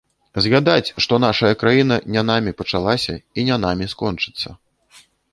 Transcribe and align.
Згадаць, 0.43 0.93
што 1.03 1.13
нашая 1.25 1.51
краіна 1.63 1.97
не 2.15 2.23
намі 2.29 2.53
пачалася 2.61 3.13
і 3.41 3.43
не 3.49 3.57
намі 3.65 3.85
скончыцца. 3.93 4.49